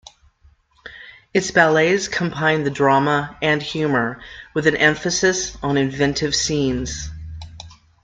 [1.31, 4.19] Its ballets combined the drama and humor,
[4.55, 7.11] with an emphasis on inventive scenes.